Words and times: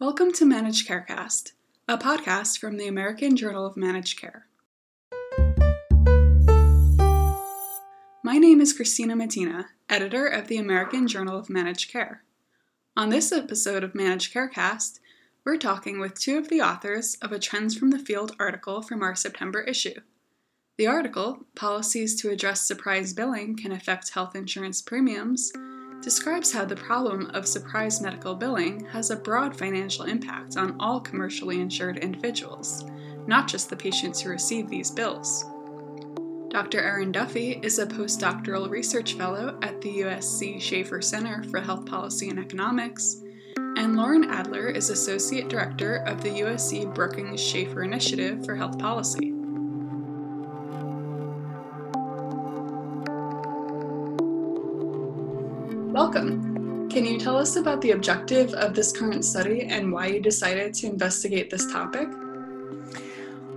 Welcome 0.00 0.30
to 0.34 0.44
Managed 0.44 0.86
Carecast, 0.86 1.54
a 1.88 1.98
podcast 1.98 2.60
from 2.60 2.76
the 2.76 2.86
American 2.86 3.34
Journal 3.34 3.66
of 3.66 3.76
Managed 3.76 4.20
Care. 4.20 4.46
My 8.22 8.38
name 8.38 8.60
is 8.60 8.72
Christina 8.72 9.16
Mattina, 9.16 9.64
editor 9.88 10.28
of 10.28 10.46
the 10.46 10.56
American 10.56 11.08
Journal 11.08 11.36
of 11.36 11.50
Managed 11.50 11.90
Care. 11.90 12.22
On 12.96 13.08
this 13.08 13.32
episode 13.32 13.82
of 13.82 13.96
Managed 13.96 14.32
Carecast, 14.32 15.00
we're 15.44 15.56
talking 15.56 15.98
with 15.98 16.14
two 16.14 16.38
of 16.38 16.48
the 16.48 16.60
authors 16.60 17.16
of 17.20 17.32
a 17.32 17.40
Trends 17.40 17.76
from 17.76 17.90
the 17.90 17.98
Field 17.98 18.36
article 18.38 18.82
from 18.82 19.02
our 19.02 19.16
September 19.16 19.62
issue. 19.62 20.00
The 20.76 20.86
article, 20.86 21.40
Policies 21.56 22.14
to 22.20 22.30
Address 22.30 22.60
Surprise 22.60 23.12
Billing 23.12 23.56
Can 23.56 23.72
Affect 23.72 24.10
Health 24.10 24.36
Insurance 24.36 24.80
Premiums, 24.80 25.50
describes 26.02 26.52
how 26.52 26.64
the 26.64 26.76
problem 26.76 27.30
of 27.34 27.46
surprise 27.46 28.00
medical 28.00 28.34
billing 28.34 28.84
has 28.86 29.10
a 29.10 29.16
broad 29.16 29.56
financial 29.56 30.04
impact 30.04 30.56
on 30.56 30.76
all 30.80 31.00
commercially 31.00 31.60
insured 31.60 31.98
individuals, 31.98 32.84
not 33.26 33.48
just 33.48 33.68
the 33.68 33.76
patients 33.76 34.20
who 34.20 34.30
receive 34.30 34.68
these 34.68 34.90
bills. 34.90 35.44
Dr. 36.50 36.80
Erin 36.80 37.12
Duffy 37.12 37.60
is 37.62 37.78
a 37.78 37.86
postdoctoral 37.86 38.70
research 38.70 39.14
fellow 39.14 39.58
at 39.62 39.80
the 39.80 39.98
USC 39.98 40.60
Schaeffer 40.60 41.02
Center 41.02 41.44
for 41.44 41.60
Health 41.60 41.84
Policy 41.84 42.30
and 42.30 42.38
Economics, 42.38 43.22
and 43.56 43.96
Loren 43.96 44.24
Adler 44.30 44.68
is 44.68 44.90
associate 44.90 45.48
director 45.48 45.96
of 46.06 46.22
the 46.22 46.30
USC 46.30 46.92
Brookings 46.94 47.40
Schaeffer 47.40 47.82
Initiative 47.82 48.44
for 48.44 48.56
Health 48.56 48.78
Policy. 48.78 49.37
Welcome. 56.18 56.88
Can 56.90 57.06
you 57.06 57.16
tell 57.16 57.36
us 57.36 57.54
about 57.54 57.80
the 57.80 57.92
objective 57.92 58.52
of 58.54 58.74
this 58.74 58.90
current 58.90 59.24
study 59.24 59.62
and 59.62 59.92
why 59.92 60.06
you 60.06 60.20
decided 60.20 60.74
to 60.74 60.88
investigate 60.88 61.48
this 61.48 61.70
topic? 61.70 62.08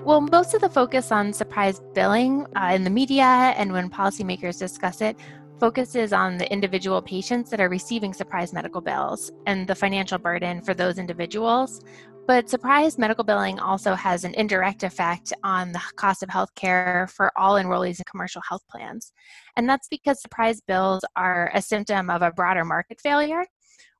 Well, 0.03 0.21
most 0.21 0.55
of 0.55 0.61
the 0.61 0.69
focus 0.69 1.11
on 1.11 1.31
surprise 1.31 1.79
billing 1.93 2.47
uh, 2.55 2.71
in 2.73 2.83
the 2.83 2.89
media 2.89 3.23
and 3.23 3.71
when 3.71 3.87
policymakers 3.87 4.57
discuss 4.57 4.99
it 4.99 5.15
focuses 5.59 6.11
on 6.11 6.39
the 6.39 6.51
individual 6.51 7.03
patients 7.03 7.51
that 7.51 7.61
are 7.61 7.69
receiving 7.69 8.11
surprise 8.11 8.51
medical 8.51 8.81
bills 8.81 9.31
and 9.45 9.67
the 9.67 9.75
financial 9.75 10.17
burden 10.17 10.59
for 10.59 10.73
those 10.73 10.97
individuals. 10.97 11.81
But 12.25 12.49
surprise 12.49 12.97
medical 12.97 13.23
billing 13.23 13.59
also 13.59 13.93
has 13.93 14.23
an 14.23 14.33
indirect 14.33 14.81
effect 14.81 15.33
on 15.43 15.71
the 15.71 15.81
cost 15.97 16.23
of 16.23 16.29
health 16.29 16.55
care 16.55 17.07
for 17.13 17.31
all 17.37 17.53
enrollees 17.61 17.99
in 17.99 18.05
commercial 18.09 18.41
health 18.49 18.63
plans. 18.71 19.13
And 19.55 19.69
that's 19.69 19.87
because 19.87 20.19
surprise 20.19 20.61
bills 20.61 21.05
are 21.15 21.51
a 21.53 21.61
symptom 21.61 22.09
of 22.09 22.23
a 22.23 22.31
broader 22.31 22.65
market 22.65 22.99
failure, 22.99 23.45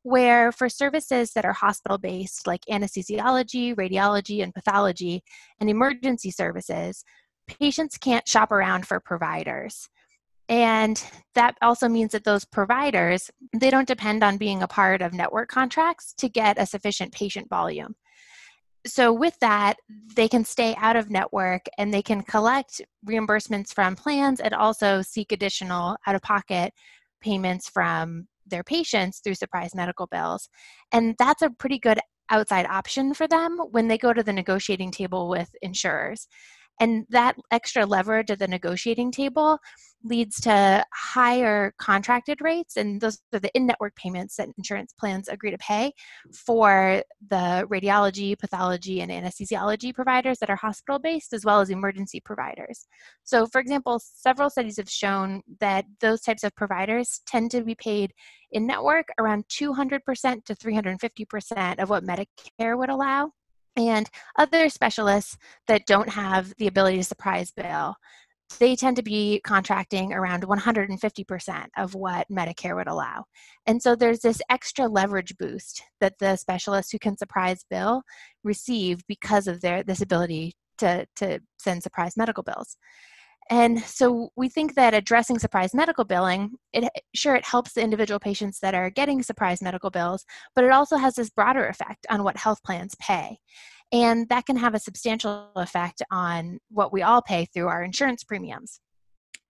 where 0.04 0.52
for 0.52 0.70
services 0.70 1.32
that 1.34 1.46
are 1.46 1.54
hospital 1.54 1.98
based, 1.98 2.48
like 2.48 2.62
anesthesiology, 2.70 3.76
radiology, 3.76 4.44
and 4.44 4.54
pathology, 4.54 5.24
and 5.60 5.70
emergency 5.70 6.32
services, 6.32 7.04
patients 7.48 7.98
can't 7.98 8.28
shop 8.28 8.52
around 8.52 8.88
for 8.88 9.00
providers. 9.00 9.90
And 10.50 11.02
that 11.36 11.56
also 11.62 11.88
means 11.88 12.12
that 12.12 12.24
those 12.24 12.46
providers, 12.46 13.30
they 13.54 13.70
don't 13.70 13.88
depend 13.88 14.24
on 14.24 14.38
being 14.38 14.64
a 14.64 14.68
part 14.68 15.02
of 15.02 15.14
network 15.14 15.50
contracts 15.50 16.14
to 16.16 16.28
get 16.28 16.60
a 16.60 16.66
sufficient 16.66 17.14
patient 17.14 17.50
volume 17.50 17.96
so 18.86 19.14
with 19.14 19.38
that 19.40 19.78
they 20.16 20.28
can 20.28 20.44
stay 20.44 20.76
out 20.78 20.96
of 20.96 21.10
network 21.10 21.66
and 21.78 21.94
they 21.94 22.02
can 22.02 22.22
collect 22.24 22.82
reimbursements 23.08 23.74
from 23.74 23.96
plans 23.96 24.40
and 24.40 24.54
also 24.54 25.02
seek 25.02 25.32
additional 25.32 25.98
out 26.08 26.16
of 26.16 26.22
pocket 26.22 26.74
payments 27.22 27.70
from 27.70 28.28
their 28.52 28.64
patients 28.64 29.20
through 29.24 29.34
surprise 29.34 29.74
medical 29.74 30.06
bills 30.06 30.48
and 30.92 31.16
that's 31.18 31.42
a 31.42 31.50
pretty 31.50 31.80
good 31.80 32.00
outside 32.32 32.66
option 32.66 33.14
for 33.14 33.28
them 33.28 33.60
when 33.72 33.88
they 33.88 33.98
go 33.98 34.14
to 34.14 34.24
the 34.24 34.34
negotiating 34.34 34.90
table 34.90 35.30
with 35.30 35.50
insurers. 35.62 36.28
And 36.80 37.06
that 37.10 37.36
extra 37.52 37.86
leverage 37.86 38.32
at 38.32 38.40
the 38.40 38.48
negotiating 38.48 39.12
table 39.12 39.60
leads 40.04 40.40
to 40.42 40.86
higher 40.94 41.74
contracted 41.78 42.40
rates, 42.42 42.78
and 42.78 43.02
those 43.02 43.20
are 43.34 43.40
the 43.40 43.52
in 43.56 43.66
network 43.66 43.96
payments 43.96 44.36
that 44.36 44.50
insurance 44.58 44.94
plans 44.94 45.28
agree 45.28 45.52
to 45.52 45.58
pay 45.58 45.94
for 46.34 47.04
the 47.30 47.68
radiology, 47.70 48.38
pathology, 48.38 49.02
and 49.02 49.12
anesthesiology 49.12 49.94
providers 49.94 50.40
that 50.40 50.50
are 50.50 50.56
hospital 50.56 51.00
based, 51.00 51.34
as 51.34 51.46
well 51.46 51.60
as 51.60 51.70
emergency 51.70 52.20
providers. 52.20 52.88
So, 53.24 53.46
for 53.46 53.60
example, 53.60 54.00
several 54.04 54.50
studies 54.50 54.78
have 54.78 54.90
shown 54.90 55.42
that 55.60 55.86
those 56.00 56.22
types 56.22 56.44
of 56.44 56.56
providers 56.56 57.22
tend 57.26 57.52
to 57.52 57.64
be 57.64 57.76
paid 57.76 58.14
in 58.52 58.68
network 58.68 59.08
around 59.20 59.46
200% 59.50 60.46
to 60.46 60.56
350% 60.56 61.80
of 61.80 61.90
what 61.90 62.04
Medicare 62.04 62.78
would 62.78 62.90
allow 62.90 63.32
and 63.78 64.10
other 64.38 64.70
specialists 64.70 65.38
that 65.68 65.86
don't 65.86 66.10
have 66.10 66.54
the 66.58 66.68
ability 66.68 66.98
to 66.98 67.04
surprise 67.04 67.52
bill 67.52 67.96
they 68.60 68.76
tend 68.76 68.96
to 68.98 69.04
be 69.04 69.42
contracting 69.44 70.14
around 70.14 70.44
150% 70.44 71.66
of 71.78 71.96
what 71.96 72.28
Medicare 72.30 72.76
would 72.76 72.88
allow. 72.88 73.26
And 73.66 73.82
so 73.82 73.96
there's 73.96 74.20
this 74.20 74.42
extra 74.50 74.88
leverage 74.88 75.38
boost 75.38 75.84
that 76.00 76.18
the 76.20 76.36
specialists 76.36 76.92
who 76.92 77.00
can 77.00 77.18
surprise 77.18 77.66
bill 77.70 78.04
receive 78.44 79.02
because 79.08 79.48
of 79.48 79.62
their 79.62 79.84
this 79.84 80.02
ability 80.02 80.56
to, 80.80 81.06
to 81.18 81.40
send 81.60 81.84
surprise 81.84 82.18
medical 82.18 82.44
bills. 82.44 82.78
And 83.50 83.84
so 83.84 84.30
we 84.36 84.50
think 84.50 84.76
that 84.76 84.94
addressing 84.94 85.38
surprise 85.40 85.74
medical 85.74 86.06
billing, 86.06 86.52
it 86.74 86.90
sure 87.14 87.36
it 87.36 87.46
helps 87.46 87.74
the 87.74 87.82
individual 87.82 88.20
patients 88.20 88.60
that 88.62 88.74
are 88.74 88.90
getting 88.90 89.22
surprise 89.22 89.62
medical 89.62 89.90
bills, 89.90 90.26
but 90.56 90.64
it 90.64 90.72
also 90.72 90.96
has 90.96 91.16
this 91.16 91.30
broader 91.30 91.68
effect 91.68 92.06
on 92.10 92.24
what 92.24 92.38
health 92.38 92.64
plans 92.64 92.96
pay. 93.02 93.40
And 93.92 94.30
that 94.30 94.46
can 94.46 94.56
have 94.58 94.74
a 94.74 94.80
substantial 94.80 95.52
effect 95.56 96.02
on 96.12 96.60
what 96.70 96.94
we 96.94 97.02
all 97.02 97.22
pay 97.22 97.46
through 97.46 97.68
our 97.68 97.84
insurance 97.84 98.24
premiums. 98.24 98.80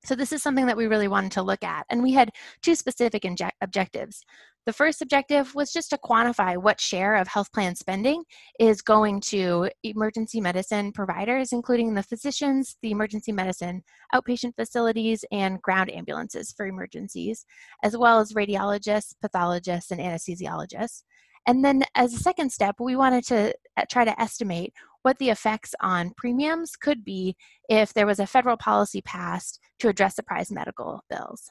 So, 0.03 0.15
this 0.15 0.31
is 0.31 0.41
something 0.41 0.65
that 0.65 0.77
we 0.77 0.87
really 0.87 1.07
wanted 1.07 1.31
to 1.33 1.43
look 1.43 1.63
at. 1.63 1.85
And 1.89 2.01
we 2.01 2.13
had 2.13 2.31
two 2.63 2.73
specific 2.73 3.21
inje- 3.21 3.51
objectives. 3.61 4.23
The 4.67 4.73
first 4.73 5.01
objective 5.01 5.55
was 5.55 5.71
just 5.71 5.89
to 5.89 5.97
quantify 5.97 6.55
what 6.55 6.79
share 6.79 7.15
of 7.15 7.27
health 7.27 7.51
plan 7.51 7.75
spending 7.75 8.23
is 8.59 8.83
going 8.83 9.21
to 9.21 9.69
emergency 9.83 10.39
medicine 10.39 10.91
providers, 10.91 11.51
including 11.51 11.95
the 11.95 12.03
physicians, 12.03 12.77
the 12.83 12.91
emergency 12.91 13.31
medicine 13.31 13.83
outpatient 14.13 14.55
facilities, 14.55 15.25
and 15.31 15.61
ground 15.63 15.91
ambulances 15.91 16.53
for 16.55 16.67
emergencies, 16.67 17.45
as 17.81 17.97
well 17.97 18.19
as 18.19 18.33
radiologists, 18.33 19.15
pathologists, 19.19 19.89
and 19.89 19.99
anesthesiologists. 19.99 21.03
And 21.47 21.65
then, 21.65 21.83
as 21.95 22.13
a 22.13 22.19
second 22.19 22.51
step, 22.51 22.75
we 22.79 22.95
wanted 22.95 23.25
to 23.25 23.53
uh, 23.77 23.85
try 23.89 24.05
to 24.05 24.19
estimate 24.21 24.73
what 25.01 25.17
the 25.17 25.29
effects 25.29 25.73
on 25.81 26.13
premiums 26.15 26.75
could 26.75 27.03
be 27.03 27.35
if 27.67 27.93
there 27.93 28.05
was 28.05 28.19
a 28.19 28.27
federal 28.27 28.57
policy 28.57 29.01
passed 29.01 29.59
to 29.79 29.87
address 29.87 30.15
surprise 30.15 30.51
medical 30.51 31.03
bills. 31.09 31.49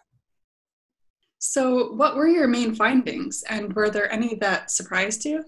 So, 1.39 1.93
what 1.93 2.17
were 2.17 2.29
your 2.29 2.47
main 2.47 2.75
findings, 2.75 3.43
and 3.49 3.73
were 3.73 3.91
there 3.91 4.13
any 4.13 4.35
that 4.37 4.71
surprised 4.71 5.25
you? 5.25 5.45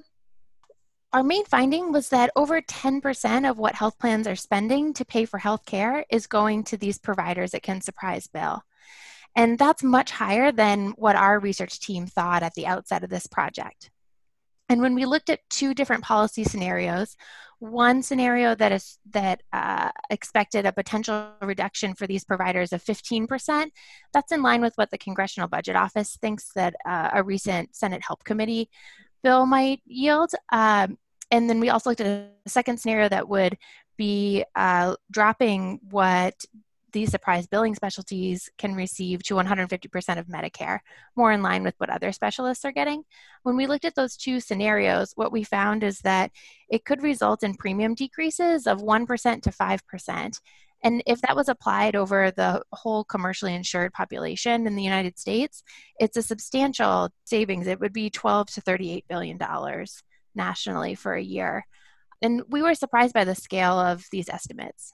Our 1.13 1.23
main 1.23 1.45
finding 1.45 1.93
was 1.93 2.09
that 2.09 2.31
over 2.35 2.63
10% 2.63 3.49
of 3.49 3.59
what 3.59 3.75
health 3.75 3.99
plans 3.99 4.27
are 4.27 4.35
spending 4.35 4.95
to 4.95 5.05
pay 5.05 5.27
for 5.27 5.39
health 5.39 5.67
care 5.67 6.07
is 6.11 6.27
going 6.27 6.65
to 6.65 6.79
these 6.79 6.99
providers 6.99 7.51
that 7.51 7.63
can 7.63 7.83
surprise 7.83 8.27
bill. 8.27 8.63
And 9.37 9.59
that's 9.59 9.83
much 9.83 10.11
higher 10.11 10.51
than 10.51 10.93
what 10.97 11.17
our 11.17 11.39
research 11.39 11.81
team 11.81 12.07
thought 12.07 12.43
at 12.43 12.55
the 12.55 12.67
outset 12.67 13.05
of 13.05 13.11
this 13.11 13.27
project. 13.27 13.91
And 14.73 14.81
when 14.81 14.95
we 14.95 15.05
looked 15.05 15.29
at 15.29 15.41
two 15.51 15.75
different 15.75 16.03
policy 16.03 16.45
scenarios, 16.45 17.15
one 17.59 18.03
scenario 18.03 18.55
that 18.55 18.73
is 18.73 18.99
that 19.11 19.43
uh, 19.53 19.91
expected 20.09 20.65
a 20.65 20.73
potential 20.73 21.33
reduction 21.43 21.93
for 21.93 22.07
these 22.07 22.25
providers 22.25 22.73
of 22.73 22.83
15%, 22.83 23.67
that's 24.15 24.33
in 24.33 24.41
line 24.41 24.63
with 24.63 24.73
what 24.77 24.91
the 24.91 24.97
Congressional 24.97 25.47
Budget 25.47 25.77
Office 25.77 26.17
thinks 26.23 26.53
that 26.55 26.75
uh, 26.89 27.11
a 27.13 27.23
recent 27.23 27.77
Senate 27.77 28.01
Help 28.03 28.25
Committee 28.25 28.71
bill 29.23 29.45
might 29.45 29.83
yield. 29.85 30.31
Um, 30.51 30.97
and 31.31 31.51
then 31.51 31.61
we 31.61 31.69
also 31.69 31.91
looked 31.91 32.01
at 32.01 32.31
a 32.47 32.49
second 32.49 32.81
scenario 32.81 33.11
that 33.11 33.29
would 33.29 33.59
be 33.99 34.43
uh, 34.57 34.97
dropping 35.11 35.81
what 35.91 36.47
these 36.93 37.11
surprise 37.11 37.47
billing 37.47 37.75
specialties 37.75 38.51
can 38.59 38.75
receive 38.75 39.23
to 39.25 39.35
150% 39.35 40.19
of 40.19 40.27
Medicare, 40.27 40.81
more 41.17 41.33
in 41.33 41.43
line 41.43 41.63
with 41.63 41.75
what 41.79 41.91
other 41.91 42.13
specialists 42.13 42.65
are 42.65 42.73
getting. 42.73 43.03
When 43.43 43.57
we 43.57 43.67
looked 43.67 43.85
at 43.85 43.95
those 43.95 44.17
two 44.17 44.41
scenarios, 44.41 45.13
what 45.15 45.33
we 45.33 45.45
found 45.45 45.83
is 45.83 46.01
that 46.01 46.31
it 46.69 46.85
could 46.85 47.03
result 47.03 47.43
in 47.43 47.55
premium 47.55 47.95
decreases 47.95 48.67
of 48.67 48.81
1% 48.81 49.43
to 49.43 49.51
5%. 49.51 50.41
And 50.85 51.03
if 51.07 51.21
that 51.21 51.37
was 51.37 51.49
applied 51.49 51.95
over 51.95 52.31
the 52.31 52.63
whole 52.73 53.05
commercially 53.05 53.55
insured 53.55 53.93
population 53.93 54.67
in 54.67 54.75
the 54.75 54.83
United 54.83 55.19
States, 55.19 55.63
it's 56.01 56.17
a 56.17 56.23
substantial 56.23 57.11
savings. 57.25 57.69
It 57.69 57.81
would 57.81 57.93
be 57.93 58.11
12 58.11 58.49
to 58.49 58.61
38 58.61 59.05
billion 59.09 59.39
dollars 59.39 60.03
nationally 60.35 60.95
for 60.95 61.15
a 61.15 61.23
year. 61.23 61.67
And 62.21 62.43
we 62.49 62.63
were 62.63 62.75
surprised 62.75 63.15
by 63.15 63.25
the 63.25 63.35
scale 63.35 63.79
of 63.79 64.05
these 64.11 64.29
estimates. 64.29 64.93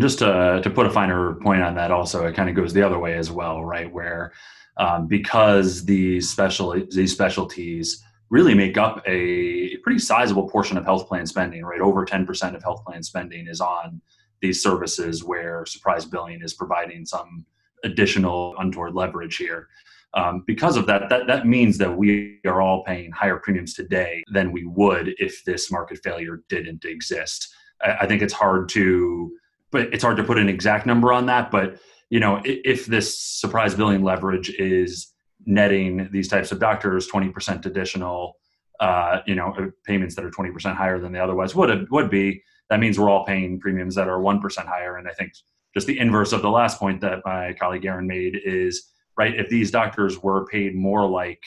And 0.00 0.08
just 0.08 0.20
to, 0.20 0.62
to 0.64 0.70
put 0.70 0.86
a 0.86 0.90
finer 0.90 1.34
point 1.34 1.60
on 1.60 1.74
that, 1.74 1.90
also, 1.90 2.26
it 2.26 2.34
kind 2.34 2.48
of 2.48 2.56
goes 2.56 2.72
the 2.72 2.80
other 2.82 2.98
way 2.98 3.18
as 3.18 3.30
well, 3.30 3.62
right? 3.62 3.92
Where 3.92 4.32
um, 4.78 5.06
because 5.06 5.84
these 5.84 6.30
special 6.30 6.70
these 6.90 7.12
specialties 7.12 8.02
really 8.30 8.54
make 8.54 8.78
up 8.78 9.02
a 9.06 9.76
pretty 9.84 9.98
sizable 9.98 10.48
portion 10.48 10.78
of 10.78 10.86
health 10.86 11.06
plan 11.06 11.26
spending, 11.26 11.66
right? 11.66 11.82
Over 11.82 12.06
10% 12.06 12.54
of 12.54 12.62
health 12.62 12.82
plan 12.86 13.02
spending 13.02 13.46
is 13.46 13.60
on 13.60 14.00
these 14.40 14.62
services 14.62 15.22
where 15.22 15.66
surprise 15.66 16.06
billing 16.06 16.40
is 16.42 16.54
providing 16.54 17.04
some 17.04 17.44
additional 17.84 18.54
untoward 18.58 18.94
leverage 18.94 19.36
here. 19.36 19.68
Um, 20.14 20.44
because 20.46 20.78
of 20.78 20.86
that, 20.86 21.10
that, 21.10 21.26
that 21.26 21.46
means 21.46 21.76
that 21.76 21.94
we 21.94 22.40
are 22.46 22.62
all 22.62 22.84
paying 22.84 23.12
higher 23.12 23.36
premiums 23.36 23.74
today 23.74 24.24
than 24.32 24.50
we 24.50 24.64
would 24.64 25.14
if 25.18 25.44
this 25.44 25.70
market 25.70 26.00
failure 26.02 26.42
didn't 26.48 26.86
exist. 26.86 27.52
I, 27.82 27.98
I 28.00 28.06
think 28.06 28.22
it's 28.22 28.32
hard 28.32 28.70
to, 28.70 29.32
but 29.70 29.92
it's 29.92 30.02
hard 30.02 30.16
to 30.16 30.24
put 30.24 30.38
an 30.38 30.48
exact 30.48 30.86
number 30.86 31.12
on 31.12 31.26
that. 31.26 31.50
But 31.50 31.78
you 32.10 32.18
know, 32.18 32.40
if, 32.44 32.86
this 32.86 33.20
surprise 33.20 33.74
billing 33.74 34.02
leverage 34.02 34.50
is 34.50 35.12
netting 35.46 36.08
these 36.10 36.26
types 36.26 36.50
of 36.50 36.58
doctors 36.58 37.08
20% 37.08 37.66
additional, 37.66 38.36
uh, 38.80 39.20
you 39.26 39.36
know, 39.36 39.54
payments 39.86 40.16
that 40.16 40.24
are 40.24 40.30
20% 40.30 40.74
higher 40.74 40.98
than 40.98 41.12
they 41.12 41.20
otherwise 41.20 41.54
would 41.54 41.88
would 41.90 42.10
be, 42.10 42.42
that 42.68 42.80
means 42.80 42.98
we're 42.98 43.08
all 43.08 43.24
paying 43.24 43.60
premiums 43.60 43.94
that 43.94 44.08
are 44.08 44.18
1% 44.18 44.66
higher. 44.66 44.96
And 44.96 45.08
I 45.08 45.12
think 45.12 45.32
just 45.72 45.86
the 45.86 45.98
inverse 45.98 46.32
of 46.32 46.42
the 46.42 46.50
last 46.50 46.80
point 46.80 47.00
that 47.02 47.20
my 47.24 47.54
colleague 47.60 47.84
Erin 47.84 48.08
made 48.08 48.36
is 48.44 48.90
right? 49.20 49.38
If 49.38 49.50
these 49.50 49.70
doctors 49.70 50.22
were 50.22 50.46
paid 50.46 50.74
more 50.74 51.06
like 51.06 51.42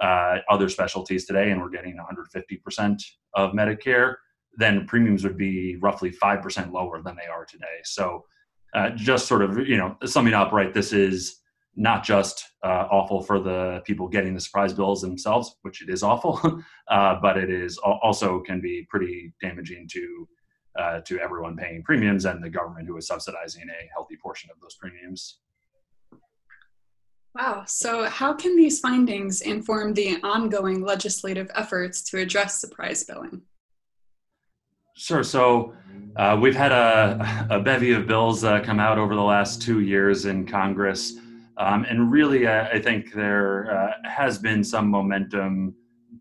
uh, 0.00 0.38
other 0.48 0.70
specialties 0.70 1.26
today 1.26 1.50
and 1.50 1.60
we're 1.60 1.68
getting 1.68 1.98
150% 1.98 3.02
of 3.34 3.52
Medicare, 3.52 4.14
then 4.56 4.86
premiums 4.86 5.24
would 5.24 5.36
be 5.36 5.76
roughly 5.76 6.10
5% 6.10 6.72
lower 6.72 7.02
than 7.02 7.16
they 7.16 7.26
are 7.26 7.44
today. 7.44 7.80
So, 7.84 8.24
uh, 8.74 8.90
just 8.90 9.26
sort 9.26 9.42
of, 9.42 9.58
you 9.68 9.76
know, 9.76 9.96
summing 10.04 10.34
up, 10.34 10.52
right, 10.52 10.72
this 10.72 10.92
is 10.92 11.42
not 11.76 12.04
just 12.04 12.44
uh, 12.62 12.86
awful 12.90 13.22
for 13.22 13.40
the 13.40 13.82
people 13.84 14.08
getting 14.08 14.34
the 14.34 14.40
surprise 14.40 14.72
bills 14.72 15.00
themselves, 15.00 15.56
which 15.62 15.82
it 15.82 15.88
is 15.88 16.02
awful, 16.02 16.40
uh, 16.90 17.16
but 17.20 17.36
it 17.36 17.50
is 17.50 17.78
also 17.78 18.40
can 18.40 18.60
be 18.60 18.86
pretty 18.90 19.32
damaging 19.40 19.88
to 19.90 20.28
uh, 20.78 21.00
to 21.02 21.18
everyone 21.20 21.54
paying 21.54 21.82
premiums 21.82 22.24
and 22.24 22.42
the 22.42 22.48
government 22.48 22.86
who 22.86 22.96
is 22.96 23.06
subsidizing 23.06 23.64
a 23.68 23.90
healthy 23.92 24.16
portion 24.22 24.48
of 24.50 24.58
those 24.60 24.74
premiums. 24.76 25.38
Wow. 27.34 27.64
So, 27.66 28.04
how 28.08 28.34
can 28.34 28.56
these 28.56 28.80
findings 28.80 29.40
inform 29.40 29.94
the 29.94 30.18
ongoing 30.22 30.82
legislative 30.82 31.50
efforts 31.54 32.02
to 32.10 32.18
address 32.18 32.60
surprise 32.60 33.04
billing? 33.04 33.42
Sure. 34.94 35.22
So, 35.22 35.74
uh, 36.16 36.38
we've 36.40 36.54
had 36.54 36.72
a, 36.72 37.46
a, 37.50 37.60
bevy 37.60 37.92
of 37.92 38.06
bills 38.06 38.44
uh, 38.44 38.60
come 38.60 38.78
out 38.78 38.98
over 38.98 39.14
the 39.14 39.22
last 39.22 39.62
two 39.62 39.80
years 39.80 40.26
in 40.26 40.46
Congress. 40.46 41.14
Um, 41.56 41.84
and 41.84 42.12
really, 42.12 42.46
uh, 42.46 42.68
I 42.68 42.80
think 42.80 43.12
there 43.12 43.70
uh, 43.70 44.08
has 44.08 44.38
been 44.38 44.62
some 44.62 44.88
momentum 44.88 45.74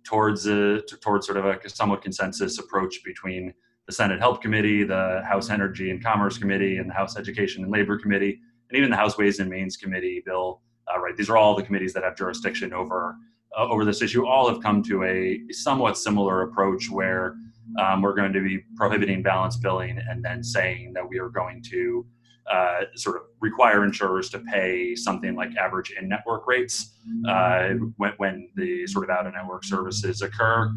towards 0.03 0.47
a, 0.47 0.81
towards 1.01 1.25
sort 1.27 1.37
of 1.37 1.45
a 1.45 1.69
somewhat 1.69 2.01
consensus 2.01 2.57
approach 2.59 3.03
between 3.03 3.53
the 3.85 3.91
Senate 3.91 4.19
Health 4.19 4.39
Committee, 4.39 4.83
the 4.83 5.21
House 5.27 5.49
Energy 5.49 5.91
and 5.91 6.01
Commerce 6.01 6.37
Committee, 6.37 6.77
and 6.77 6.89
the 6.89 6.93
House 6.93 7.17
Education 7.17 7.63
and 7.63 7.71
Labor 7.71 7.97
Committee, 7.97 8.39
and 8.69 8.77
even 8.77 8.89
the 8.89 8.95
House 8.95 9.17
Ways 9.17 9.39
and 9.39 9.49
Means 9.49 9.75
Committee 9.75 10.23
bill 10.25 10.61
uh, 10.93 10.99
right? 10.99 11.15
These 11.15 11.29
are 11.29 11.37
all 11.37 11.55
the 11.55 11.63
committees 11.63 11.93
that 11.93 12.03
have 12.03 12.15
jurisdiction 12.15 12.73
over 12.73 13.15
uh, 13.57 13.67
over 13.67 13.83
this 13.83 14.01
issue. 14.01 14.25
All 14.25 14.49
have 14.49 14.61
come 14.61 14.81
to 14.83 15.03
a 15.03 15.41
somewhat 15.51 15.97
similar 15.97 16.43
approach 16.43 16.89
where 16.89 17.35
um, 17.79 18.01
we're 18.01 18.15
going 18.15 18.33
to 18.33 18.41
be 18.41 18.63
prohibiting 18.75 19.21
balance 19.21 19.57
billing 19.57 19.99
and 20.09 20.23
then 20.23 20.43
saying 20.43 20.93
that 20.93 21.07
we 21.07 21.19
are 21.19 21.29
going 21.29 21.61
to 21.63 22.05
uh, 22.49 22.81
sort 22.95 23.15
of 23.15 23.23
require 23.39 23.83
insurers 23.85 24.29
to 24.29 24.39
pay 24.39 24.95
something 24.95 25.35
like 25.35 25.55
average 25.57 25.91
in 25.91 26.09
network 26.09 26.47
rates 26.47 26.97
uh, 27.29 27.69
when, 27.97 28.11
when, 28.17 28.49
the 28.55 28.85
sort 28.87 29.03
of 29.03 29.09
out 29.09 29.27
of 29.27 29.33
network 29.33 29.63
services 29.63 30.21
occur. 30.21 30.71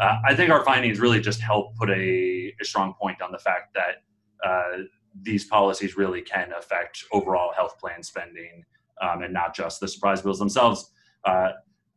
Uh, 0.00 0.16
I 0.24 0.34
think 0.34 0.50
our 0.50 0.64
findings 0.64 1.00
really 1.00 1.20
just 1.20 1.40
help 1.40 1.74
put 1.76 1.90
a, 1.90 2.54
a 2.60 2.64
strong 2.64 2.94
point 2.94 3.20
on 3.20 3.32
the 3.32 3.38
fact 3.38 3.74
that 3.74 4.04
uh, 4.48 4.84
these 5.22 5.44
policies 5.44 5.96
really 5.96 6.22
can 6.22 6.52
affect 6.56 7.04
overall 7.12 7.52
health 7.52 7.78
plan 7.78 8.02
spending 8.02 8.64
um, 9.02 9.22
and 9.22 9.32
not 9.32 9.54
just 9.54 9.80
the 9.80 9.88
surprise 9.88 10.22
bills 10.22 10.38
themselves. 10.38 10.92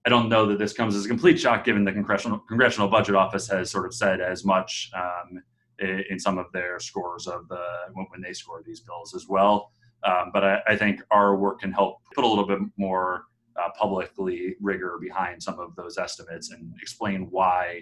Uh, 0.04 0.08
I 0.08 0.10
don't 0.10 0.30
know 0.30 0.46
that 0.48 0.60
this 0.60 0.74
comes 0.74 0.96
as 0.96 1.06
a 1.06 1.08
complete 1.08 1.40
shock, 1.40 1.64
given 1.64 1.84
the 1.84 1.92
congressional 1.92 2.40
congressional 2.40 2.88
budget 2.88 3.16
office 3.16 3.48
has 3.50 3.70
sort 3.70 3.86
of 3.86 3.94
said 3.94 4.22
as 4.22 4.44
much 4.46 4.92
um, 4.96 5.42
in, 5.80 6.20
some 6.20 6.38
of 6.38 6.46
their 6.54 6.80
scores 6.80 7.28
of 7.28 7.48
the 7.48 7.64
when, 7.94 8.22
they 8.22 8.34
score 8.34 8.62
these 8.66 8.82
bills 8.82 9.16
as 9.16 9.28
well. 9.28 9.72
Um, 10.04 10.32
but 10.34 10.44
I, 10.44 10.60
I, 10.68 10.76
think 10.76 11.02
our 11.12 11.36
work 11.36 11.60
can 11.60 11.72
help 11.72 11.98
put 12.16 12.24
a 12.24 12.28
little 12.28 12.48
bit 12.48 12.60
more 12.78 13.26
uh, 13.56 13.70
publicly 13.78 14.56
rigor 14.60 14.98
behind 15.00 15.44
some 15.44 15.60
of 15.60 15.76
those 15.76 16.00
estimates 16.00 16.52
and 16.52 16.74
explain 16.82 17.28
why 17.30 17.82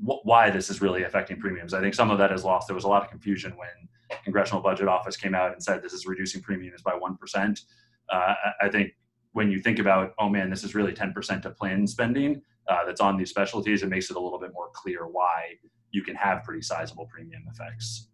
why 0.00 0.50
this 0.50 0.70
is 0.70 0.80
really 0.80 1.04
affecting 1.04 1.38
premiums. 1.38 1.74
I 1.74 1.80
think 1.80 1.94
some 1.94 2.10
of 2.10 2.18
that 2.18 2.32
is 2.32 2.44
lost. 2.44 2.66
There 2.66 2.74
was 2.74 2.84
a 2.84 2.88
lot 2.88 3.04
of 3.04 3.10
confusion 3.10 3.52
when 3.56 3.68
Congressional 4.24 4.62
Budget 4.62 4.88
Office 4.88 5.16
came 5.16 5.34
out 5.34 5.52
and 5.52 5.62
said 5.62 5.82
this 5.82 5.92
is 5.92 6.06
reducing 6.06 6.40
premiums 6.40 6.82
by 6.82 6.94
one 6.94 7.16
percent 7.16 7.60
uh, 8.10 8.34
I 8.60 8.68
think 8.68 8.92
when 9.34 9.50
you 9.50 9.60
think 9.60 9.78
about, 9.78 10.14
oh 10.18 10.28
man, 10.28 10.48
this 10.48 10.64
is 10.64 10.74
really 10.74 10.92
10% 10.92 11.44
of 11.44 11.56
plan 11.56 11.86
spending 11.86 12.40
uh, 12.68 12.84
that's 12.86 13.00
on 13.00 13.16
these 13.16 13.30
specialties, 13.30 13.82
it 13.82 13.88
makes 13.88 14.10
it 14.10 14.16
a 14.16 14.20
little 14.20 14.38
bit 14.38 14.52
more 14.54 14.70
clear 14.72 15.06
why 15.06 15.54
you 15.90 16.02
can 16.02 16.14
have 16.16 16.42
pretty 16.42 16.62
sizable 16.62 17.06
premium 17.06 17.42
effects. 17.52 18.08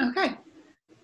Okay. 0.00 0.36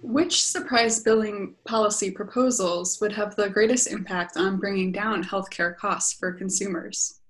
Which 0.03 0.45
surprise 0.45 1.01
billing 1.01 1.55
policy 1.67 2.11
proposals 2.11 3.01
would 3.01 3.13
have 3.13 3.35
the 3.35 3.49
greatest 3.49 3.91
impact 3.91 4.37
on 4.37 4.59
bringing 4.59 4.93
down 4.93 5.25
healthcare 5.25 5.77
costs 5.77 6.13
for 6.13 6.33
consumers? 6.33 7.21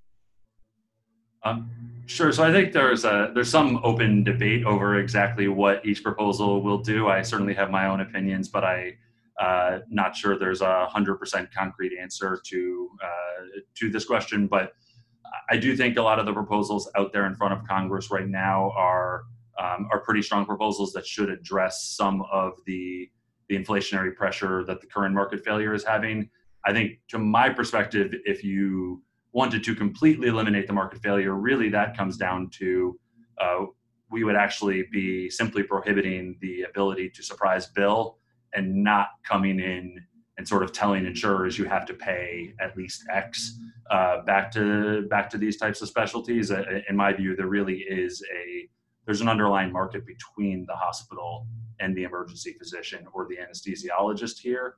Um, 1.44 1.70
Sure. 2.06 2.32
So 2.32 2.44
I 2.44 2.52
think 2.52 2.72
there's 2.72 3.04
a 3.04 3.30
there's 3.34 3.50
some 3.50 3.80
open 3.82 4.24
debate 4.24 4.64
over 4.64 4.98
exactly 4.98 5.48
what 5.48 5.84
each 5.86 6.02
proposal 6.02 6.60
will 6.62 6.78
do. 6.78 7.08
I 7.08 7.22
certainly 7.22 7.54
have 7.54 7.70
my 7.70 7.86
own 7.86 8.00
opinions, 8.00 8.48
but 8.48 8.62
I 8.62 8.96
uh, 9.40 9.80
not 9.88 10.16
sure 10.16 10.38
there's 10.38 10.60
a 10.60 10.86
hundred 10.86 11.16
percent 11.16 11.52
concrete 11.52 11.92
answer 12.00 12.40
to 12.46 12.90
uh, 13.02 13.60
to 13.76 13.90
this 13.90 14.04
question. 14.04 14.46
But 14.46 14.72
I 15.50 15.56
do 15.56 15.76
think 15.76 15.96
a 15.96 16.02
lot 16.02 16.18
of 16.18 16.26
the 16.26 16.32
proposals 16.32 16.90
out 16.96 17.12
there 17.12 17.26
in 17.26 17.34
front 17.34 17.52
of 17.54 17.66
Congress 17.66 18.10
right 18.10 18.28
now 18.28 18.72
are 18.76 19.24
um, 19.58 19.88
are 19.92 20.00
pretty 20.00 20.22
strong 20.22 20.46
proposals 20.46 20.92
that 20.92 21.06
should 21.06 21.30
address 21.30 21.94
some 21.96 22.22
of 22.32 22.52
the 22.66 23.10
the 23.48 23.56
inflationary 23.56 24.14
pressure 24.14 24.64
that 24.64 24.80
the 24.80 24.86
current 24.86 25.14
market 25.14 25.44
failure 25.44 25.74
is 25.74 25.84
having. 25.84 26.30
I 26.66 26.72
think, 26.72 27.00
to 27.08 27.18
my 27.18 27.50
perspective, 27.50 28.14
if 28.24 28.42
you 28.42 29.02
wanted 29.32 29.62
to 29.64 29.74
completely 29.74 30.28
eliminate 30.28 30.66
the 30.66 30.72
market 30.72 31.02
failure, 31.02 31.34
really 31.34 31.68
that 31.70 31.96
comes 31.96 32.16
down 32.16 32.48
to 32.50 32.98
uh, 33.38 33.66
we 34.10 34.22
would 34.22 34.36
actually 34.36 34.84
be 34.92 35.28
simply 35.28 35.62
prohibiting 35.62 36.36
the 36.40 36.62
ability 36.62 37.10
to 37.10 37.22
surprise 37.22 37.66
bill 37.66 38.18
and 38.54 38.82
not 38.82 39.08
coming 39.24 39.60
in 39.60 40.00
and 40.36 40.46
sort 40.46 40.62
of 40.62 40.72
telling 40.72 41.06
insurers 41.06 41.58
you 41.58 41.64
have 41.64 41.86
to 41.86 41.94
pay 41.94 42.52
at 42.60 42.76
least 42.76 43.04
X 43.10 43.58
uh, 43.90 44.22
back 44.22 44.50
to 44.52 45.06
back 45.08 45.30
to 45.30 45.38
these 45.38 45.56
types 45.56 45.80
of 45.82 45.88
specialties. 45.88 46.50
Uh, 46.50 46.64
in 46.88 46.96
my 46.96 47.12
view, 47.12 47.36
there 47.36 47.46
really 47.46 47.78
is 47.88 48.22
a 48.34 48.68
there's 49.06 49.20
an 49.20 49.28
underlying 49.28 49.70
market 49.70 50.06
between 50.06 50.64
the 50.66 50.74
hospital 50.74 51.46
and 51.80 51.96
the 51.96 52.04
emergency 52.04 52.54
physician 52.58 53.06
or 53.12 53.26
the 53.28 53.36
anesthesiologist 53.36 54.38
here, 54.38 54.76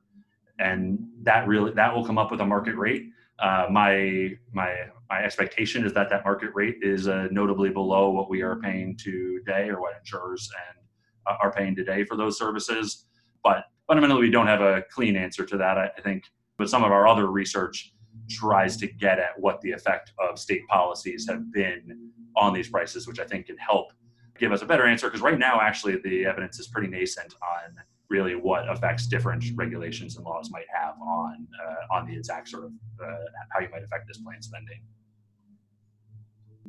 and 0.59 0.99
that 1.23 1.47
really 1.47 1.71
that 1.73 1.95
will 1.95 2.05
come 2.05 2.17
up 2.17 2.31
with 2.31 2.41
a 2.41 2.45
market 2.45 2.75
rate 2.75 3.05
uh, 3.39 3.67
my 3.69 4.31
my 4.51 4.75
my 5.09 5.23
expectation 5.23 5.85
is 5.85 5.93
that 5.93 6.09
that 6.09 6.25
market 6.25 6.49
rate 6.53 6.77
is 6.81 7.07
uh, 7.07 7.27
notably 7.31 7.69
below 7.69 8.09
what 8.09 8.29
we 8.29 8.41
are 8.41 8.55
paying 8.59 8.97
today 8.97 9.69
or 9.69 9.79
what 9.79 9.93
insurers 9.99 10.49
and 10.69 10.79
uh, 11.27 11.37
are 11.41 11.51
paying 11.51 11.75
today 11.75 12.03
for 12.03 12.17
those 12.17 12.37
services. 12.37 13.05
But 13.43 13.65
fundamentally, 13.87 14.21
we 14.21 14.31
don't 14.31 14.47
have 14.47 14.61
a 14.61 14.83
clean 14.91 15.15
answer 15.15 15.45
to 15.45 15.57
that. 15.57 15.77
I, 15.77 15.89
think, 16.01 16.23
but 16.57 16.69
some 16.69 16.83
of 16.83 16.91
our 16.91 17.07
other 17.07 17.27
research 17.31 17.93
tries 18.29 18.77
to 18.77 18.87
get 18.87 19.19
at 19.19 19.39
what 19.39 19.61
the 19.61 19.71
effect 19.71 20.11
of 20.19 20.39
state 20.39 20.67
policies 20.67 21.27
have 21.29 21.51
been 21.51 22.11
on 22.35 22.53
these 22.53 22.69
prices, 22.69 23.07
which 23.07 23.19
I 23.19 23.25
think 23.25 23.47
can 23.47 23.57
help 23.57 23.91
give 24.37 24.51
us 24.51 24.61
a 24.61 24.65
better 24.65 24.85
answer. 24.85 25.07
Because 25.07 25.21
right 25.21 25.39
now, 25.39 25.59
actually, 25.61 25.97
the 26.03 26.25
evidence 26.25 26.59
is 26.59 26.67
pretty 26.67 26.87
nascent 26.87 27.33
on 27.41 27.75
really 28.09 28.35
what 28.35 28.67
effects 28.69 29.07
different 29.07 29.43
regulations 29.55 30.15
and 30.15 30.25
laws 30.25 30.49
might 30.51 30.65
have 30.73 30.95
on 31.01 31.47
uh, 31.65 31.95
on 31.95 32.07
the 32.07 32.15
exact 32.15 32.47
sort 32.47 32.65
of 32.65 32.71
uh, 33.03 33.17
how 33.51 33.59
you 33.59 33.67
might 33.71 33.83
affect 33.83 34.07
this 34.07 34.17
plan 34.19 34.41
spending. 34.41 34.79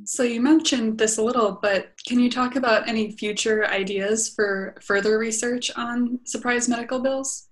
So 0.04 0.22
you 0.22 0.40
mentioned 0.40 0.98
this 0.98 1.18
a 1.18 1.22
little, 1.22 1.52
but 1.52 1.92
can 2.06 2.18
you 2.20 2.30
talk 2.30 2.56
about 2.56 2.88
any 2.88 3.12
future 3.12 3.66
ideas 3.66 4.28
for 4.28 4.76
further 4.80 5.18
research 5.18 5.70
on 5.76 6.20
surprise 6.24 6.68
medical 6.68 7.00
bills? 7.00 7.48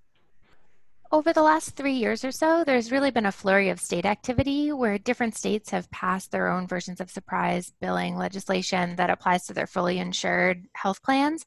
Over 1.13 1.33
the 1.33 1.43
last 1.43 1.77
three 1.77 1.95
years 1.95 2.25
or 2.25 2.33
so, 2.33 2.65
there's 2.65 2.91
really 2.91 3.11
been 3.11 3.27
a 3.27 3.33
flurry 3.33 3.69
of 3.69 3.81
state 3.81 4.05
activity 4.05 4.73
where 4.73 4.99
different 4.99 5.37
states 5.37 5.71
have 5.71 5.91
passed 5.91 6.33
their 6.33 6.49
own 6.49 6.67
versions 6.67 7.01
of 7.01 7.11
surprise 7.11 7.73
billing 7.81 8.17
legislation 8.17 8.97
that 8.97 9.11
applies 9.11 9.47
to 9.47 9.55
their 9.55 9.69
fully 9.69 9.99
insured 9.99 10.67
health 10.75 11.03
plans. 11.03 11.47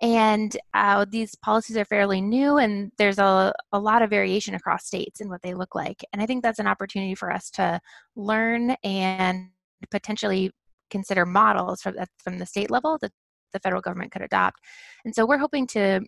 And 0.00 0.56
uh, 0.72 1.04
these 1.08 1.34
policies 1.34 1.76
are 1.76 1.84
fairly 1.84 2.20
new, 2.20 2.56
and 2.56 2.90
there's 2.96 3.18
a, 3.18 3.52
a 3.72 3.78
lot 3.78 4.00
of 4.00 4.10
variation 4.10 4.54
across 4.54 4.86
states 4.86 5.20
in 5.20 5.28
what 5.28 5.42
they 5.42 5.54
look 5.54 5.74
like. 5.74 6.04
And 6.12 6.22
I 6.22 6.26
think 6.26 6.42
that's 6.42 6.58
an 6.58 6.66
opportunity 6.66 7.14
for 7.14 7.30
us 7.30 7.50
to 7.52 7.80
learn 8.16 8.70
and 8.82 9.48
potentially 9.90 10.50
consider 10.90 11.24
models 11.24 11.82
from, 11.82 11.94
from 12.18 12.38
the 12.38 12.46
state 12.46 12.70
level 12.70 12.98
that 13.00 13.12
the 13.52 13.60
federal 13.60 13.80
government 13.80 14.12
could 14.12 14.22
adopt. 14.22 14.58
And 15.04 15.14
so 15.14 15.26
we're 15.26 15.38
hoping 15.38 15.66
to 15.68 16.00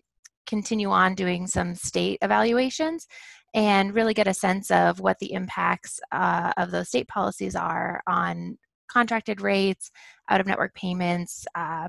continue 0.45 0.89
on 0.89 1.15
doing 1.15 1.47
some 1.47 1.75
state 1.75 2.17
evaluations 2.21 3.07
and 3.53 3.93
really 3.93 4.13
get 4.13 4.27
a 4.27 4.33
sense 4.33 4.71
of 4.71 4.99
what 4.99 5.19
the 5.19 5.33
impacts 5.33 5.99
uh, 6.11 6.51
of 6.57 6.71
those 6.71 6.89
state 6.89 7.07
policies 7.07 7.55
are 7.55 8.01
on 8.07 8.57
contracted 8.89 9.41
rates, 9.41 9.91
out 10.29 10.41
of 10.41 10.47
network 10.47 10.73
payments, 10.73 11.45
uh, 11.55 11.87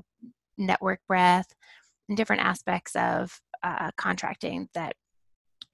network 0.57 0.99
breadth, 1.07 1.53
and 2.07 2.17
different 2.17 2.41
aspects 2.41 2.95
of 2.95 3.39
uh, 3.63 3.91
contracting 3.97 4.69
that 4.73 4.95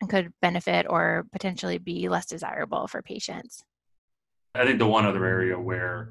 could 0.09 0.33
benefit 0.41 0.85
or 0.89 1.25
potentially 1.31 1.77
be 1.77 2.09
less 2.09 2.25
desirable 2.25 2.87
for 2.87 3.01
patients. 3.01 3.63
I 4.53 4.65
think 4.65 4.79
the 4.79 4.87
one 4.87 5.05
other 5.05 5.25
area 5.25 5.57
where 5.57 6.09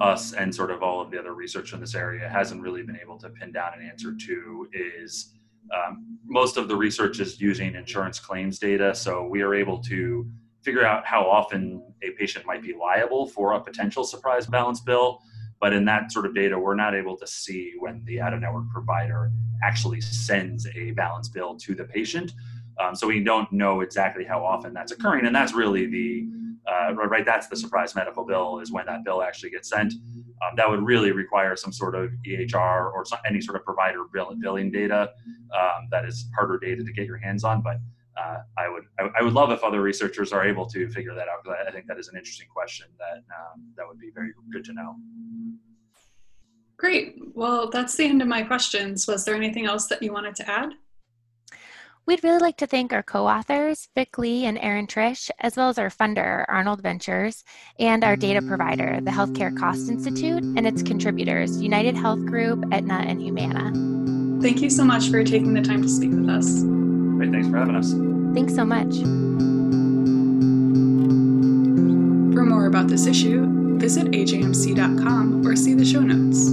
us 0.00 0.32
and 0.32 0.52
sort 0.52 0.72
of 0.72 0.82
all 0.82 1.00
of 1.00 1.10
the 1.10 1.18
other 1.18 1.34
research 1.34 1.72
in 1.72 1.80
this 1.80 1.94
area 1.94 2.28
hasn't 2.28 2.60
really 2.60 2.82
been 2.82 2.98
able 3.00 3.16
to 3.18 3.30
pin 3.30 3.52
down 3.52 3.72
an 3.78 3.88
answer 3.88 4.12
to 4.26 4.68
is 4.72 5.32
um, 5.72 6.18
most 6.24 6.56
of 6.56 6.66
the 6.66 6.74
research 6.74 7.20
is 7.20 7.40
using 7.40 7.74
insurance 7.76 8.18
claims 8.18 8.58
data. 8.58 8.94
So 8.94 9.26
we 9.26 9.40
are 9.42 9.54
able 9.54 9.78
to 9.84 10.28
figure 10.62 10.84
out 10.84 11.06
how 11.06 11.22
often 11.22 11.80
a 12.02 12.10
patient 12.10 12.44
might 12.44 12.60
be 12.60 12.74
liable 12.74 13.28
for 13.28 13.52
a 13.52 13.60
potential 13.60 14.02
surprise 14.02 14.46
balance 14.46 14.80
bill. 14.80 15.22
But 15.60 15.72
in 15.72 15.84
that 15.84 16.10
sort 16.10 16.26
of 16.26 16.34
data, 16.34 16.58
we're 16.58 16.74
not 16.74 16.94
able 16.94 17.16
to 17.16 17.26
see 17.26 17.74
when 17.78 18.02
the 18.04 18.20
out 18.20 18.34
of 18.34 18.40
network 18.40 18.68
provider 18.72 19.30
actually 19.62 20.00
sends 20.00 20.66
a 20.74 20.90
balance 20.90 21.28
bill 21.28 21.56
to 21.58 21.74
the 21.74 21.84
patient. 21.84 22.32
Um, 22.78 22.94
so 22.96 23.06
we 23.06 23.22
don't 23.22 23.50
know 23.52 23.80
exactly 23.80 24.24
how 24.24 24.44
often 24.44 24.74
that's 24.74 24.92
occurring. 24.92 25.24
And 25.24 25.34
that's 25.34 25.54
really 25.54 25.86
the 25.86 26.28
uh, 26.66 26.94
right, 26.94 27.24
that's 27.24 27.48
the 27.48 27.56
surprise 27.56 27.94
medical 27.94 28.24
bill 28.24 28.58
is 28.58 28.72
when 28.72 28.86
that 28.86 29.04
bill 29.04 29.22
actually 29.22 29.50
gets 29.50 29.68
sent. 29.68 29.94
Um, 30.42 30.56
that 30.56 30.68
would 30.68 30.82
really 30.82 31.12
require 31.12 31.56
some 31.56 31.72
sort 31.72 31.94
of 31.94 32.10
EHR 32.26 32.92
or 32.92 33.04
some, 33.04 33.18
any 33.26 33.40
sort 33.40 33.56
of 33.56 33.64
provider 33.64 34.04
bill, 34.12 34.34
billing 34.40 34.70
data. 34.70 35.12
Um, 35.54 35.88
that 35.90 36.04
is 36.04 36.28
harder 36.34 36.58
data 36.58 36.84
to 36.84 36.92
get 36.92 37.06
your 37.06 37.16
hands 37.18 37.44
on, 37.44 37.62
but 37.62 37.76
uh, 38.16 38.38
I 38.58 38.68
would 38.68 38.84
I, 38.98 39.08
I, 39.18 39.22
would 39.22 39.34
love 39.34 39.50
if 39.52 39.62
other 39.62 39.80
researchers 39.82 40.32
are 40.32 40.46
able 40.46 40.66
to 40.66 40.88
figure 40.90 41.14
that 41.14 41.28
out 41.28 41.44
because 41.44 41.58
I, 41.64 41.68
I, 41.68 41.72
think 41.72 41.86
that 41.86 41.98
is 41.98 42.08
an 42.08 42.16
interesting 42.16 42.48
question 42.48 42.86
that 42.98 43.18
um, 43.34 43.62
that 43.76 43.86
would 43.86 44.00
be 44.00 44.10
very 44.14 44.32
good 44.50 44.64
to 44.64 44.72
know. 44.72 44.96
Great. 46.78 47.16
Well, 47.34 47.70
that's 47.70 47.94
the 47.94 48.04
end 48.04 48.22
of 48.22 48.28
my 48.28 48.42
questions. 48.42 49.06
Was 49.06 49.24
there 49.24 49.34
anything 49.34 49.66
else 49.66 49.86
that 49.86 50.02
you 50.02 50.12
wanted 50.12 50.34
to 50.36 50.50
add? 50.50 50.72
We'd 52.06 52.22
really 52.22 52.38
like 52.38 52.58
to 52.58 52.68
thank 52.68 52.92
our 52.92 53.02
co-authors, 53.02 53.88
Vic 53.96 54.16
Lee 54.16 54.44
and 54.44 54.56
Erin 54.58 54.86
Trish, 54.86 55.28
as 55.40 55.56
well 55.56 55.68
as 55.68 55.76
our 55.76 55.90
funder, 55.90 56.44
Arnold 56.48 56.80
Ventures, 56.80 57.42
and 57.80 58.04
our 58.04 58.14
data 58.14 58.40
provider, 58.42 59.00
the 59.02 59.10
Healthcare 59.10 59.56
Cost 59.58 59.88
Institute, 59.88 60.44
and 60.44 60.68
its 60.68 60.84
contributors, 60.84 61.60
United 61.60 61.96
Health 61.96 62.24
Group, 62.24 62.64
Aetna, 62.70 63.04
and 63.08 63.20
Humana. 63.20 63.72
Thank 64.40 64.62
you 64.62 64.70
so 64.70 64.84
much 64.84 65.08
for 65.08 65.24
taking 65.24 65.52
the 65.52 65.62
time 65.62 65.82
to 65.82 65.88
speak 65.88 66.12
with 66.12 66.28
us. 66.28 66.62
Great, 66.62 67.32
thanks 67.32 67.48
for 67.48 67.56
having 67.56 67.74
us. 67.74 67.90
Thanks 68.34 68.54
so 68.54 68.64
much. 68.64 68.94
For 72.36 72.44
more 72.44 72.66
about 72.66 72.86
this 72.86 73.06
issue, 73.06 73.78
visit 73.78 74.12
ajmc.com 74.12 75.44
or 75.44 75.56
see 75.56 75.74
the 75.74 75.84
show 75.84 76.02
notes. 76.02 76.52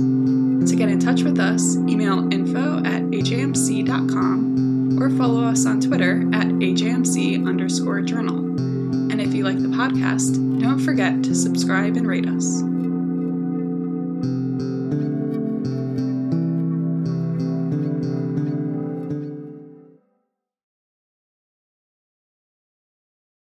To 0.72 0.76
get 0.76 0.90
in 0.90 1.00
touch 1.00 1.22
with 1.22 1.40
us, 1.40 1.78
email 1.78 2.34
info 2.34 2.80
at 2.80 3.04
ajmc.com 3.04 4.73
or 5.00 5.10
follow 5.12 5.44
us 5.44 5.66
on 5.66 5.80
Twitter 5.80 6.22
at 6.34 6.48
AJMC 6.48 7.48
underscore 7.48 8.02
journal. 8.02 8.38
And 8.38 9.22
if 9.22 9.34
you 9.34 9.44
like 9.44 9.60
the 9.60 9.68
podcast, 9.68 10.34
don't 10.60 10.80
forget 10.80 11.24
to 11.24 11.36
subscribe 11.36 11.96
and 11.98 12.08
rate 12.08 12.28
us. 12.28 12.73